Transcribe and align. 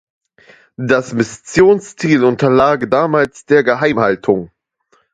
Das 0.77 1.13
Missionsziel 1.13 2.23
unterlag 2.23 2.89
damals 2.89 3.45
der 3.45 3.63
Geheimhaltung. 3.63 4.49